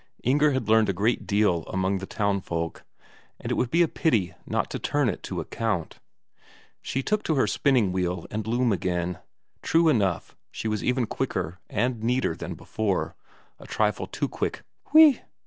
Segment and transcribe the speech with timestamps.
[0.23, 2.83] Inger had learned a deal among the town folk,
[3.39, 5.99] and it would be a pity not to turn it to account.
[6.81, 9.19] She took to her spinning wheel and loom again
[9.61, 13.13] true enough, she was even quicker and neater than before
[13.59, 15.19] a trifle too quick hui!